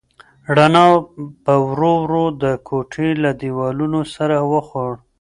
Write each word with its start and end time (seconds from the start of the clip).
رڼا 0.57 0.85
په 1.43 1.53
ورو 1.67 1.91
ورو 2.03 2.23
د 2.41 2.43
کوټې 2.67 3.09
له 3.23 3.31
دیوالونو 3.41 3.99
سر 4.13 4.29
وخوړ. 4.51 4.91